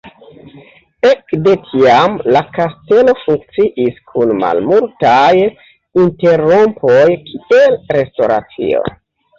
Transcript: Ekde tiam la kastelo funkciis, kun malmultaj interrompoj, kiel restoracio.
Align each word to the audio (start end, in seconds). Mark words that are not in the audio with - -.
Ekde 1.09 1.53
tiam 1.73 2.15
la 2.37 2.41
kastelo 2.57 3.15
funkciis, 3.25 4.01
kun 4.15 4.35
malmultaj 4.47 5.45
interrompoj, 6.07 7.01
kiel 7.39 7.81
restoracio. 8.01 8.87